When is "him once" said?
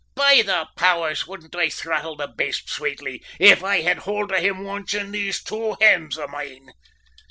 4.39-4.95